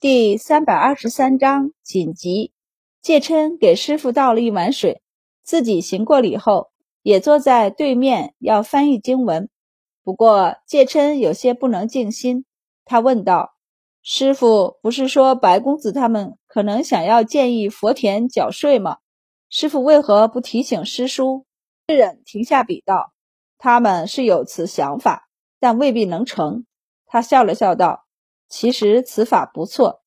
[0.00, 2.52] 第三百二十三章紧急。
[3.02, 5.02] 介琛给师傅倒了一碗水，
[5.42, 6.70] 自己行过礼后，
[7.02, 9.50] 也坐在对面要翻译经文。
[10.04, 12.44] 不过介琛有些不能静心，
[12.84, 13.56] 他问道
[14.00, 18.98] ：“师傅不是说白公子他们可能想要建议佛田缴税吗？
[19.50, 21.44] 师傅为何不提醒师叔？”
[21.88, 23.12] 智忍停下笔道
[23.58, 25.28] ：“他们是有此想法，
[25.58, 26.64] 但未必能成。”
[27.04, 28.04] 他笑了笑道。
[28.48, 30.02] 其实此法不错，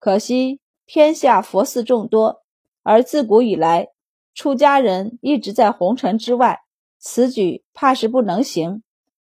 [0.00, 2.42] 可惜天下佛寺众多，
[2.82, 3.88] 而自古以来
[4.34, 6.62] 出家人一直在红尘之外，
[6.98, 8.82] 此举怕是不能行。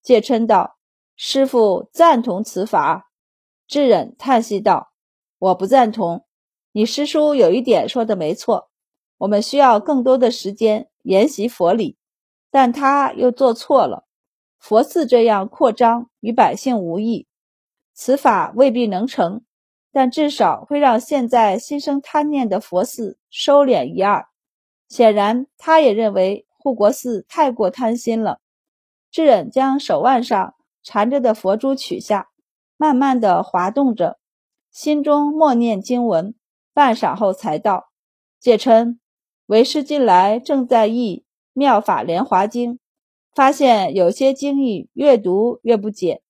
[0.01, 0.77] 戒琛道
[1.17, 3.11] ：“师傅赞同此法。”
[3.67, 4.91] 智忍叹息道
[5.37, 6.25] ：“我不赞同。
[6.71, 8.69] 你师叔有一点说的没错，
[9.17, 11.97] 我们需要更多的时间研习佛理，
[12.49, 14.05] 但他又做错了。
[14.59, 17.27] 佛寺这样扩张与百姓无异。”
[17.97, 19.41] 此法未必能成，
[19.93, 24.27] 但至少会让现在心生贪念的佛寺收敛一二。
[24.89, 28.41] 显然，他也认为护国寺太过贪心了。
[29.09, 32.27] 智忍将手腕上缠着的佛珠取下，
[32.75, 34.19] 慢慢的滑动着，
[34.71, 36.35] 心中默念经文，
[36.73, 37.91] 半晌后才道
[38.41, 38.99] ：“戒琛，
[39.45, 41.19] 为师近来正在译
[41.53, 42.73] 《妙法莲华经》，
[43.33, 46.21] 发现有些经义越读越不解。”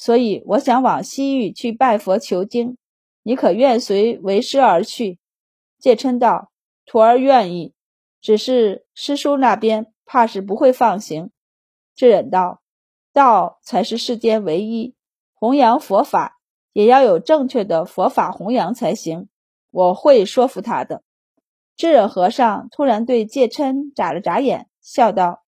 [0.00, 2.78] 所以我想往西域去拜佛求经，
[3.22, 5.18] 你可愿随为师而去？
[5.78, 6.50] 戒琛道
[6.86, 7.74] ：“徒儿愿意，
[8.18, 11.30] 只是师叔那边怕是不会放行。”
[11.94, 12.62] 智忍道
[13.12, 14.94] ：“道才是世间唯一，
[15.34, 16.40] 弘扬佛法
[16.72, 19.28] 也要有正确的佛法弘扬才行。
[19.70, 21.02] 我会说服他的。”
[21.76, 25.44] 智忍和尚突然对戒琛眨了眨眼，笑道：“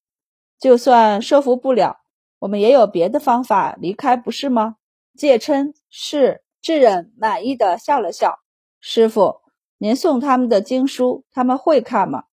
[0.60, 2.00] 就算说服不了。”
[2.42, 4.74] 我们也有别的方法离开，不是吗？
[5.16, 8.40] 戒称是智忍满意的笑了笑。
[8.80, 9.42] 师傅，
[9.78, 12.24] 您送他们的经书，他们会看吗？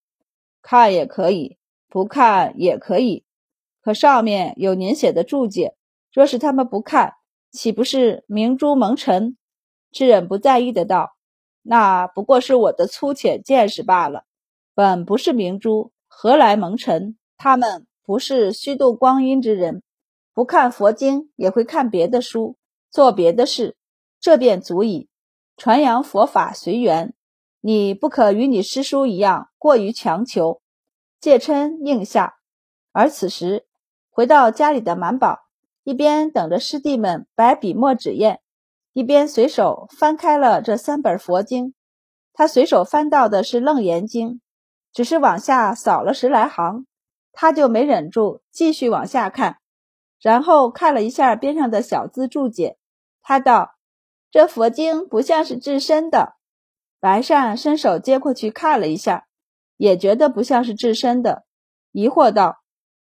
[0.62, 3.24] 看也可以，不看也可以。
[3.80, 5.76] 可上面有您写的注解，
[6.12, 7.14] 若是他们不看，
[7.52, 9.36] 岂不是明珠蒙尘？
[9.92, 11.12] 智忍不在意的道
[11.62, 14.24] ：“那不过是我的粗浅见识罢了，
[14.74, 17.16] 本不是明珠，何来蒙尘？
[17.36, 19.84] 他们不是虚度光阴之人。”
[20.40, 22.56] 不看佛经，也会看别的书，
[22.90, 23.76] 做别的事，
[24.18, 25.10] 这便足以
[25.54, 27.12] 传扬佛法随缘。
[27.60, 30.62] 你不可与你师叔一样过于强求。
[31.20, 32.38] 戒琛应下。
[32.90, 33.66] 而此时
[34.08, 35.40] 回到家里的满宝，
[35.84, 38.40] 一边等着师弟们摆笔墨纸砚，
[38.94, 41.74] 一边随手翻开了这三本佛经。
[42.32, 44.28] 他随手翻到的是《楞严经》，
[44.90, 46.86] 只是往下扫了十来行，
[47.30, 49.58] 他就没忍住继续往下看。
[50.20, 52.76] 然后看了一下边上的小字注解，
[53.22, 53.76] 他道
[54.30, 56.34] ：“这佛经不像是智深的。”
[57.00, 59.26] 白善伸手接过去看了一下，
[59.78, 61.44] 也觉得不像是智深的，
[61.92, 62.58] 疑惑道：“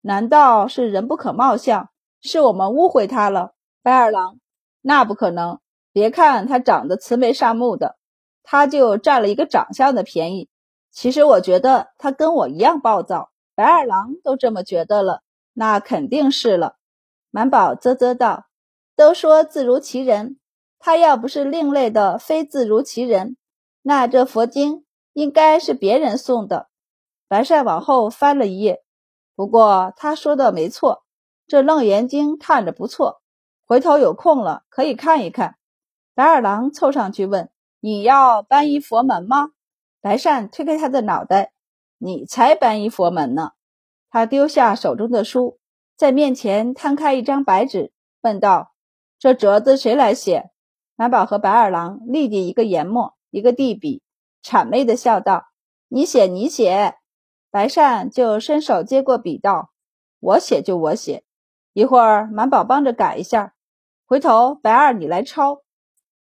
[0.00, 1.90] 难道是人不可貌相？
[2.22, 3.52] 是我们误会他了？”
[3.84, 4.38] 白二郎
[4.80, 5.60] ：“那不可能，
[5.92, 7.98] 别看他长得慈眉善目的，
[8.42, 10.48] 他就占了一个长相的便宜。
[10.90, 13.30] 其实我觉得他跟我一样暴躁。
[13.54, 15.22] 白二郎都这么觉得了，
[15.52, 16.76] 那肯定是了。”
[17.34, 18.46] 满宝啧啧道
[18.94, 20.38] ：“都说字如其人，
[20.78, 23.36] 他要不是另类的，非字如其人，
[23.82, 24.84] 那这佛经
[25.14, 26.68] 应该是别人送的。”
[27.26, 28.84] 白善往后翻了一页，
[29.34, 31.02] 不过他说的没错，
[31.48, 33.20] 这《楞严经》看着不错，
[33.66, 35.56] 回头有空了可以看一看。
[36.14, 37.50] 白二郎凑上去问
[37.82, 39.48] ：“你要搬一佛门吗？”
[40.00, 41.52] 白善推开他的脑袋
[41.98, 43.50] ：“你才搬一佛门呢！”
[44.08, 45.58] 他丢下手中的书。
[46.04, 48.74] 在面前摊开一张白纸，问道
[49.18, 50.50] ：“这折子谁来写？”
[50.96, 54.02] 满宝和白二郎立即一个研墨，一个递笔，
[54.44, 55.46] 谄媚的笑道
[55.88, 56.96] ：“你写，你写。”
[57.50, 59.70] 白善就伸手接过笔道
[60.20, 61.24] ：“我写就我写。”
[61.72, 63.54] 一会儿满宝帮着改一下，
[64.04, 65.62] 回头白二你来抄。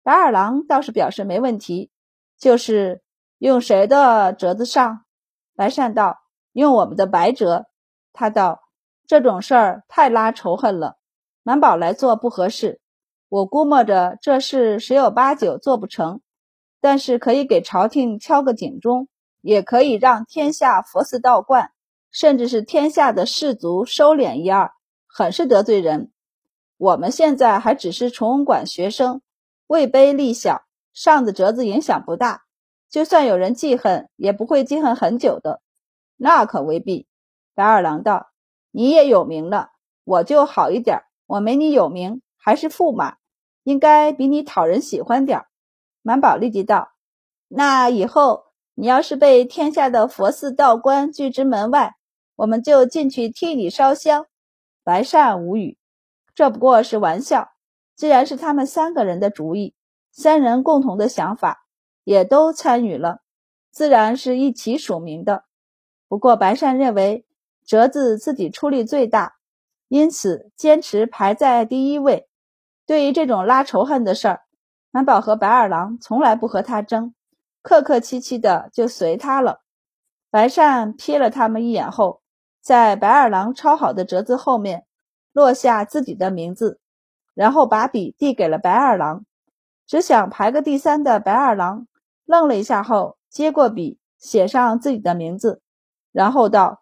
[0.03, 1.89] 白二郎倒是表示没问题，
[2.37, 3.01] 就是
[3.39, 5.05] 用谁的折子上？
[5.55, 6.19] 白善道
[6.53, 7.65] ：“用我们的白折。”
[8.13, 8.60] 他道。
[9.11, 10.95] 这种事儿太拉仇恨了，
[11.43, 12.79] 满宝来做不合适。
[13.27, 16.21] 我估摸着这事十有八九做不成，
[16.79, 19.09] 但是可以给朝廷敲个警钟，
[19.41, 21.73] 也可以让天下佛寺道观，
[22.09, 24.71] 甚至是天下的士族收敛一二，
[25.07, 26.13] 很是得罪人。
[26.77, 29.21] 我们现在还只是崇文馆学生，
[29.67, 32.43] 位卑力小，上的折子影响不大。
[32.89, 35.59] 就算有人记恨，也不会记恨很久的。
[36.15, 37.07] 那可未必。
[37.53, 38.30] 白二郎道。
[38.71, 39.71] 你也有名了，
[40.03, 41.03] 我就好一点。
[41.27, 43.17] 我没你有名，还是驸马，
[43.63, 45.45] 应该比你讨人喜欢点。
[46.01, 46.91] 满宝立即道
[47.47, 51.95] ：“那以后你要是被天下的佛寺道观拒之门外，
[52.35, 54.25] 我们就进去替你烧香。”
[54.83, 55.77] 白善无语，
[56.33, 57.51] 这不过是玩笑。
[57.95, 59.75] 既然是他们三个人的主意，
[60.11, 61.65] 三人共同的想法，
[62.03, 63.21] 也都参与了，
[63.69, 65.45] 自然是一起署名的。
[66.07, 67.25] 不过白善认为
[67.71, 69.37] 折子自己出力最大，
[69.87, 72.27] 因此坚持排在第一位。
[72.85, 74.41] 对于这种拉仇恨的事儿，
[74.91, 77.15] 满宝和白二郎从来不和他争，
[77.61, 79.61] 客客气气的就随他了。
[80.29, 82.21] 白善瞥了他们一眼后，
[82.61, 84.85] 在白二郎抄好的折子后面
[85.31, 86.81] 落下自己的名字，
[87.33, 89.23] 然后把笔递给了白二郎。
[89.87, 91.87] 只想排个第三的白二郎
[92.25, 95.61] 愣了一下后，接过笔写上自己的名字，
[96.11, 96.80] 然后道：“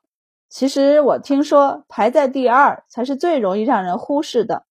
[0.49, 4.65] 其实我听说排在第二才是最容易让人忽视的。”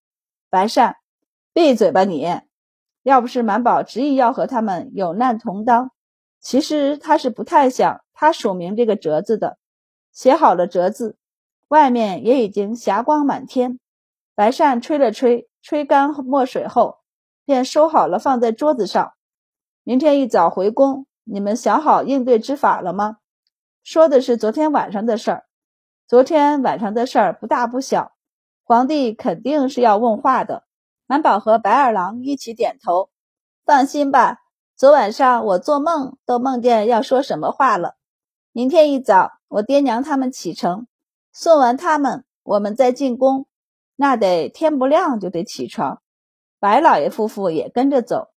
[0.50, 0.96] 白善。
[1.54, 2.25] 闭嘴吧你！
[3.02, 5.90] 要不是满宝执意要和他们有难同当，
[6.40, 9.58] 其实他是不太想他署名这个折子的。
[10.12, 11.16] 写好了折子，
[11.66, 13.80] 外面也已经霞光满天。
[14.36, 16.98] 白善吹了吹，吹干墨水后，
[17.44, 19.14] 便收好了，放在桌子上。
[19.82, 23.16] 明天一早回宫，你们想好应对之法了吗？
[23.82, 25.47] 说的是昨天晚上的事儿。
[26.08, 28.12] 昨天晚上的事儿不大不小，
[28.64, 30.64] 皇帝肯定是要问话的。
[31.06, 33.10] 满宝和白二郎一起点头，
[33.66, 34.38] 放心吧。
[34.75, 37.96] 昨晚上我做梦都梦见要说什么话了。
[38.52, 40.87] 明天一早，我爹娘他们启程，
[41.31, 43.46] 送完他们，我们再进宫。
[43.94, 46.00] 那得天不亮就得起床。
[46.58, 48.31] 白老爷夫妇也跟着走，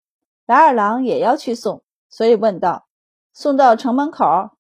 [0.44, 2.88] 白二郎也要去送，所以问道
[3.32, 4.56] ：“送到城门口，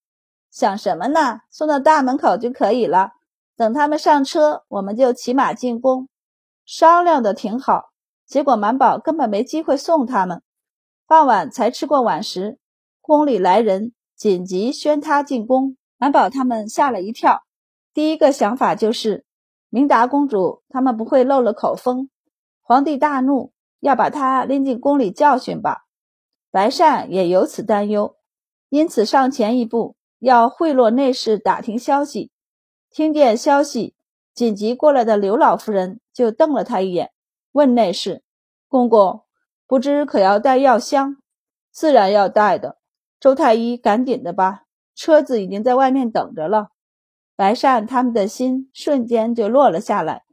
[0.50, 1.40] 想什么呢？
[1.50, 3.12] 送到大门口就可以了。
[3.56, 6.08] 等他们上车，我们就骑马进宫。
[6.64, 7.84] 商量的挺好。”
[8.30, 10.40] 结果满宝根本没机会送他们，
[11.04, 12.60] 傍晚才吃过晚食，
[13.00, 15.76] 宫里来人，紧急宣他进宫。
[15.96, 17.42] 满宝他们吓了一跳，
[17.92, 19.24] 第一个想法就是
[19.68, 22.08] 明达公主他们不会漏了口风，
[22.62, 25.86] 皇帝大怒，要把他拎进宫里教训吧。
[26.52, 28.14] 白善也由此担忧，
[28.68, 32.30] 因此上前一步，要贿赂内侍打听消息。
[32.92, 33.94] 听见消息，
[34.32, 37.10] 紧急过来的刘老夫人就瞪了他一眼。
[37.50, 38.22] 问内侍
[38.68, 39.22] ：“公公，
[39.66, 41.16] 不知可要带药箱？
[41.72, 42.78] 自然要带的。
[43.18, 44.62] 周太医，赶紧的吧，
[44.94, 46.68] 车子已经在外面等着了。”
[47.34, 50.24] 白善他们的心瞬间就落了下来，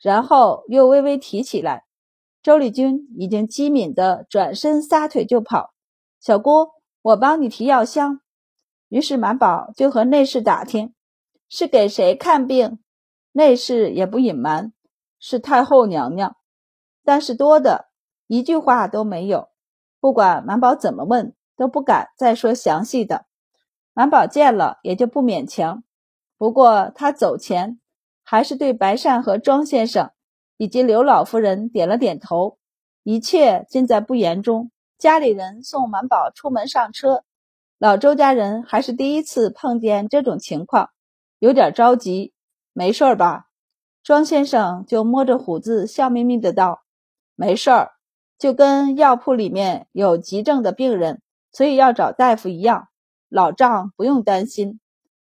[0.00, 1.84] 然后又微微提起来。
[2.42, 5.74] 周丽君已经机敏的转身撒腿就跑。
[6.20, 6.68] 小姑，
[7.02, 8.21] 我帮你提药箱。
[8.92, 10.92] 于是满宝就和内侍打听
[11.48, 12.78] ：“是给谁看病？”
[13.32, 14.74] 内侍也不隐瞒
[15.18, 16.36] ：“是太后娘娘。”
[17.02, 17.86] 但是多的
[18.26, 19.48] 一句话都没有，
[19.98, 23.24] 不管满宝怎么问，都不敢再说详细的。
[23.94, 25.84] 满宝见了也就不勉强。
[26.36, 27.80] 不过他走前，
[28.22, 30.10] 还是对白善和庄先生
[30.58, 32.58] 以及刘老夫人点了点头，
[33.04, 34.70] 一切尽在不言中。
[34.98, 37.24] 家里人送满宝出门上车，
[37.82, 40.90] 老周家人还是第一次碰见这种情况，
[41.40, 42.32] 有点着急。
[42.72, 43.46] 没事吧？
[44.04, 46.84] 庄先生就摸着胡子，笑眯眯的道。
[47.34, 47.90] 没事儿，
[48.38, 52.86] 就跟药铺里面有急症的病人，所以要找大夫一样。
[53.28, 54.78] 老丈不用担心。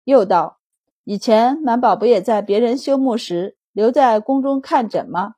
[0.03, 0.59] 又道
[1.07, 5.35] ：“以前满宝不也在别人休沐时留在宫中看诊吗？”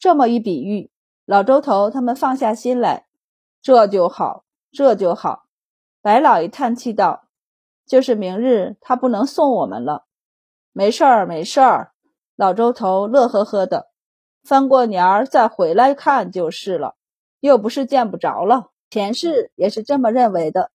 [0.00, 0.90] 这么一比喻，
[1.26, 3.04] 老周头他们放下心来。
[3.60, 5.44] 这就好，这就好。
[6.08, 7.28] 白老爷叹气道
[7.84, 10.06] ：“就是明日他不能送我们了。”
[10.72, 11.92] 没事儿，没事儿。
[12.34, 13.90] 老周头乐呵呵的。
[14.42, 16.96] 翻过年儿再回来看就是了，
[17.40, 18.70] 又不是见不着了。
[18.88, 20.70] 前世也是这么认为的。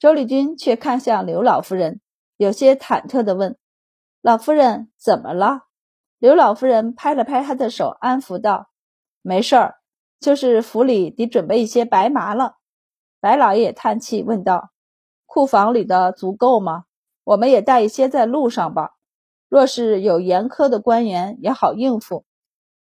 [0.00, 2.00] 周丽君却看向刘老夫人，
[2.36, 3.56] 有些忐忑地问
[4.22, 5.66] ：“老夫人怎么了？”
[6.18, 8.70] 刘老夫人拍了拍她的手，安抚道
[9.22, 9.76] ：“没事儿，
[10.18, 12.56] 就是府里得准备一些白麻了。”
[13.24, 14.68] 白老爷叹气问道
[15.24, 16.84] ：“库房里的足够吗？
[17.24, 18.96] 我们也带一些在路上吧。
[19.48, 22.26] 若是有严苛的官员，也好应付。”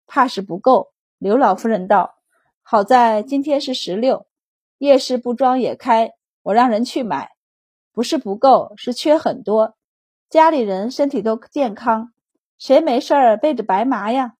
[0.05, 0.91] 怕是不够。
[1.19, 2.15] 刘老夫人道
[2.63, 4.27] ：“好在今天是十六，
[4.77, 6.11] 夜市布庄也开，
[6.43, 7.31] 我让人去买。
[7.93, 9.77] 不是不够，是缺很多。
[10.29, 12.11] 家里人身体都健康，
[12.57, 14.33] 谁没事儿背着白麻呀？”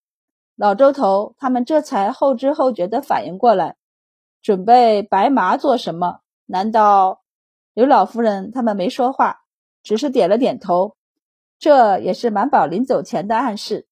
[0.58, 3.78] 老周头他们这才后知后觉地反应过来，
[4.46, 6.20] 准备白麻做什么？
[6.46, 7.24] 难道
[7.74, 9.40] 刘老夫人他们没说话，
[9.82, 10.96] 只是点了点头。
[11.58, 13.88] 这也是满宝临走前的暗示。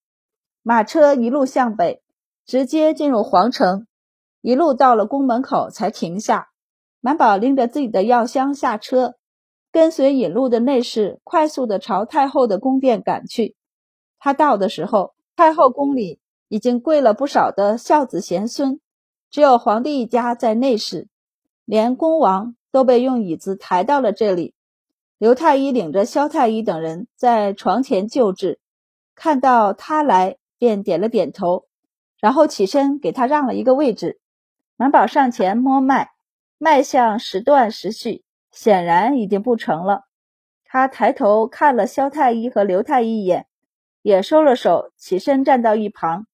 [0.62, 2.03] 马车一路向北，
[2.45, 3.88] 直接进入皇城，
[4.41, 6.50] 一路到了宫门口才停下。
[7.01, 9.15] 满宝拎着自己的药箱下车，
[9.72, 13.55] 跟随引路的内侍快速的朝太后的宫殿赶去。
[14.19, 18.79] 他到的时候，太后宫里已经跪了不少的孝子贤孙，
[19.34, 21.08] 只有皇帝一家在内室，
[21.66, 24.54] 连恭王都被用椅子抬到了这里。
[25.18, 28.60] 刘太医领着萧太医等人在床前救治，
[29.16, 31.66] 看到他来，便点了点头，
[32.20, 34.20] 然后起身给他让了一个位置。
[34.75, 36.12] 满宝上前摸脉。
[36.60, 40.04] 脉象时断时续，显然已经不成了。
[40.63, 43.48] 他抬头看了萧太医和刘太医一眼，
[44.04, 46.28] 也收了手，起身站到一旁。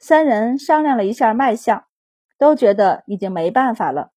[0.00, 1.84] 三人商量了一下脉象，
[2.42, 4.10] 都觉得已经没办法了。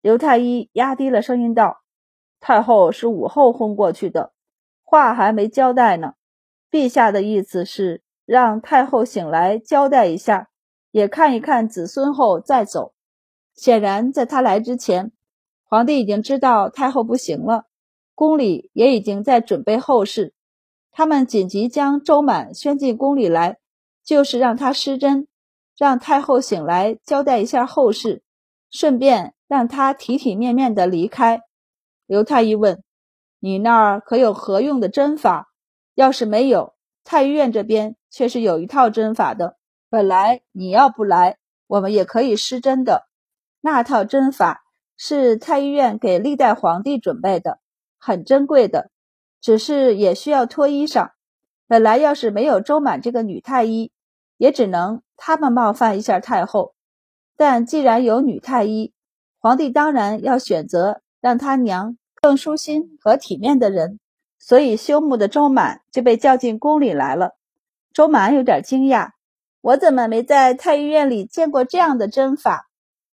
[0.00, 1.82] 刘太医压低了声音道
[2.40, 4.32] ：“太后是午后昏过去的，
[4.82, 6.14] 话还没交代呢。
[6.70, 10.48] 陛下的意思是让太后醒来交代一下，
[10.90, 12.94] 也看一看子孙后再走。”
[13.54, 15.12] 显然，在他来之前，
[15.66, 17.66] 皇帝已经知道太后不行了，
[18.14, 20.32] 宫里也已经在准备后事。
[20.92, 23.58] 他们紧急将周满宣进宫里来，
[24.02, 25.28] 就是让他施针，
[25.76, 28.22] 让太后醒来交代一下后事，
[28.70, 31.42] 顺便让她体体面面的离开。
[32.06, 32.82] 刘太医问
[33.40, 35.48] ：“你那儿可有何用的针法？
[35.94, 39.56] 要是没有，太医院这边却是有一套针法的。
[39.88, 43.06] 本来你要不来，我们也可以施针的。”
[43.60, 44.62] 那套针法
[44.96, 47.58] 是太医院给历代皇帝准备的，
[47.98, 48.90] 很珍贵的，
[49.40, 51.10] 只是也需要脱衣裳。
[51.66, 53.90] 本来要是没有周满这个女太医，
[54.36, 56.74] 也只能他们冒犯一下太后。
[57.36, 58.92] 但既然有女太医，
[59.38, 64.00] 皇帝当然要选择让他娘更舒心和体面的人，
[64.38, 67.36] 所以休沐的周满就被叫进宫里来了。
[67.92, 69.10] 周满有点惊讶
[69.60, 72.68] ：“我怎么没在太医院里见过这样的针法？”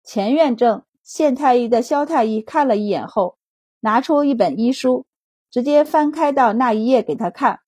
[0.05, 3.37] 前院正县太医的萧太医看了一眼后，
[3.81, 5.07] 拿出一本医书，
[5.51, 7.61] 直接翻开到那一页给他看。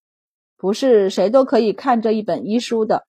[0.57, 3.07] 不是谁都可以看这一本医书的。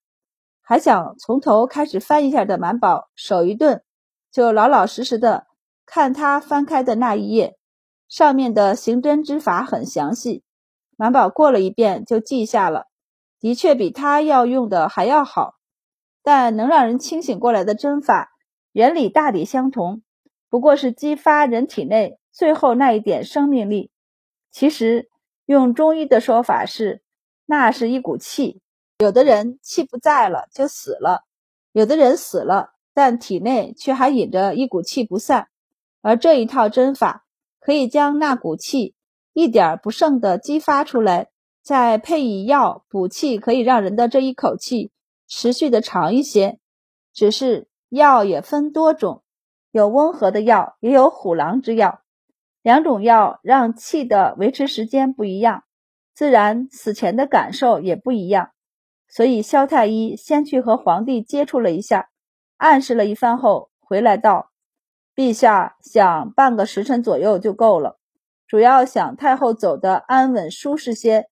[0.69, 3.81] 还想从头开始翻一下的满宝手一顿，
[4.31, 5.47] 就老老实实的
[5.87, 7.57] 看他翻开的那一页，
[8.07, 10.43] 上面的行针之法很详细。
[10.95, 12.85] 满宝过了一遍就记下了，
[13.39, 15.55] 的确比他要用的还要好，
[16.21, 18.29] 但能让人清醒过来的针法。
[18.71, 20.03] 原理大抵相同，
[20.51, 23.89] 不过是激发人体内最后那一点生命力。
[24.51, 25.09] 其实
[25.47, 27.01] 用中医的说法是，
[27.47, 28.61] 那是一股气。
[28.99, 31.23] 有的人气不在了就死了，
[31.71, 35.47] 有的人死了，但体内却还隐着一股气不散。
[36.01, 37.25] 而这一套针法
[37.59, 38.95] 可以将那股气
[39.31, 41.29] 一点不剩的激发出来，
[41.63, 44.91] 再配以药补气，可以让人的这一口气
[45.27, 46.59] 持续的长一些。
[47.13, 47.67] 只是。
[47.91, 49.23] 药也分多种，
[49.71, 52.01] 有温和的药，也有虎狼之药。
[52.61, 55.63] 两种药让气的维持时间不一样，
[56.13, 58.51] 自然死前的感受也不一样。
[59.09, 62.09] 所以萧太医先去和皇帝接触了一下，
[62.57, 64.51] 暗示了一番后，回来道
[65.15, 67.97] ：“陛下想半个时辰左右就够了，
[68.47, 71.29] 主要想太后走得安稳舒适些，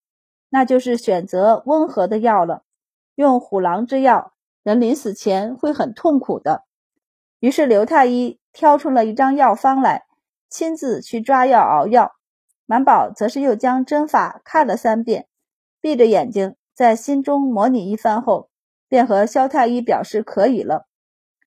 [0.50, 2.64] 那就是选择温和的药了，
[3.16, 6.66] 用虎狼之药。”人临死前会很痛苦的。
[7.40, 10.04] 于是刘太医挑出了一张药方来，
[10.50, 12.12] 亲自去抓药熬药。
[12.66, 15.30] 满宝则是又将针法看了三遍，
[15.80, 18.52] 闭着眼睛在心中模拟一番后，
[18.88, 20.86] 便和萧太医表示可以了。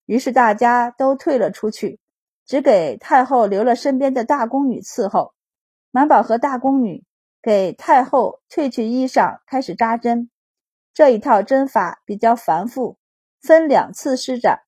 [0.05, 2.01] 于是大家都退了出去，
[2.45, 5.33] 只给太后留了身边的大宫女伺候。
[5.93, 7.05] 满宝和大宫女
[7.41, 10.29] 给太后褪去衣裳，开始扎针。
[10.93, 12.99] 这一套针法比较繁复。
[13.41, 14.63] 分两次施展，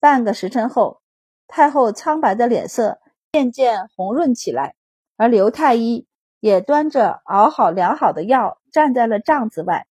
[0.00, 1.02] 半个时辰后，
[1.46, 3.00] 太后苍白的脸色
[3.32, 4.76] 渐渐红润起来，
[5.18, 6.06] 而刘太医
[6.40, 9.86] 也端着熬好量好的药站在了帐子外。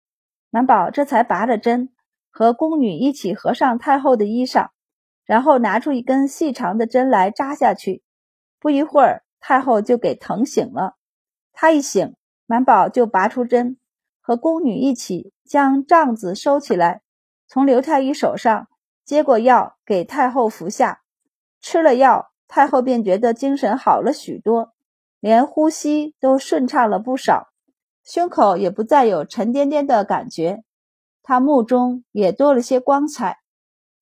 [0.55, 1.89] 满宝这才拔了针，
[2.31, 4.69] 和宫女一起合上太后的衣裳，
[5.25, 8.03] 然后拿出一根细长的针来扎下去。
[8.61, 10.97] 不一会儿，太后就给疼醒了。
[11.55, 13.79] 她一醒，满宝就拔出针，
[14.21, 17.01] 和宫女一起将帐子收起来。
[17.49, 18.69] 从刘太医手上
[19.07, 21.01] 接过药，给太后服下。
[21.63, 24.75] 吃了药，太后便觉得精神好了许多，
[25.19, 27.52] 连呼吸都顺畅了不少，
[28.05, 30.65] 胸口也不再有沉甸甸的感觉。
[31.23, 33.39] 他目中也多了些光彩。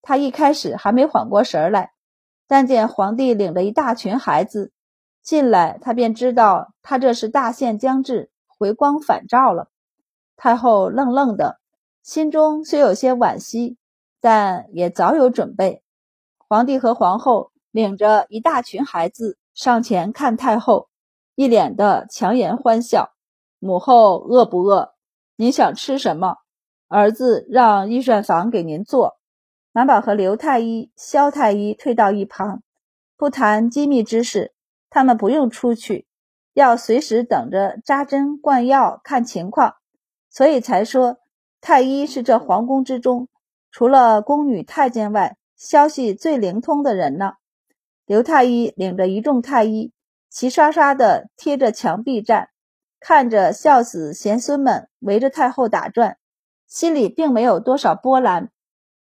[0.02, 1.92] 他一开始还没缓过神来，
[2.48, 4.72] 但见皇帝领着一大群孩子
[5.22, 9.68] 进来，他便知道他这是大限将至，回光返照了。
[10.36, 11.60] 太后愣愣的。
[12.02, 13.76] 心中虽有些惋惜，
[14.22, 15.82] 但也早有准备。
[16.38, 20.88] 皇帝和皇后领着一大群孩子上前看太后，
[21.34, 23.12] 一脸的强颜欢笑。
[23.60, 24.94] 母后饿不饿？
[25.36, 26.38] 您想吃什么？
[26.88, 29.18] 儿子让御膳房给您做。
[29.70, 32.62] 满宝和刘太医、萧太医退到一旁，
[33.16, 34.52] 不谈机密之事。
[34.88, 36.08] 他们不用出去，
[36.54, 39.74] 要随时等着扎针灌药看情况，
[40.28, 41.18] 所以才说
[41.60, 43.28] 太医是这皇宫之中
[43.70, 47.34] 除了宫女太监外消息最灵通的人呢。
[48.04, 49.92] 刘太医领着一众太医，
[50.28, 52.49] 齐刷刷的贴着墙壁站，
[53.00, 56.18] 看着孝子贤孙们围着太后打转，
[56.66, 58.50] 心里并没有多少波澜。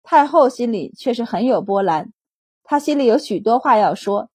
[0.02, 2.12] 太后心里却是很有波澜，
[2.62, 4.30] 她心里有许多话要说。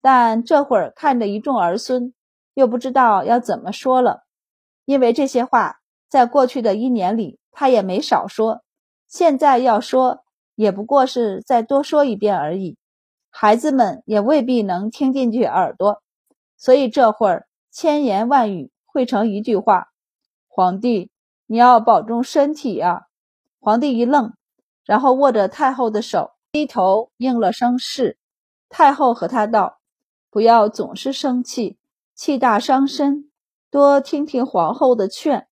[0.00, 2.12] 但这会儿看着一众儿孙，
[2.54, 4.24] 又不知道要怎么说了，
[4.84, 8.62] 因为这些话在过去的一年里他也没少说，
[9.08, 12.76] 现在要说也不过是再多说一遍而已，
[13.30, 16.02] 孩子们也未必能听进去耳朵，
[16.56, 19.88] 所以这会儿千言万语汇成一句话
[20.46, 21.10] ：“皇帝，
[21.46, 23.06] 你要保重身体啊！”
[23.58, 24.34] 皇帝一愣，
[24.84, 28.18] 然后握着太后的手，低头应了声是。
[28.68, 29.80] 太后和他道。
[30.30, 31.76] 不要总是生气，
[32.14, 33.30] 气大伤身，
[33.68, 35.48] 多听听皇后的劝。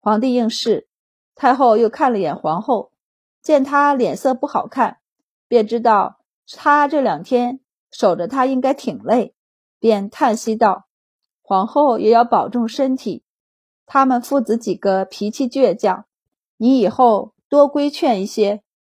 [0.00, 0.86] 皇帝应是，
[1.34, 2.92] 太后又看了眼皇后，
[3.40, 4.98] 见她脸色不好看，
[5.48, 6.18] 便知道
[6.56, 9.34] 她这两天守着她应该挺累，
[9.78, 10.86] 便叹息道
[11.52, 13.22] ：“往后也要保重身体。
[13.84, 16.06] 他们父子几个脾气倔强，
[16.56, 18.62] 你以后多规劝一些。”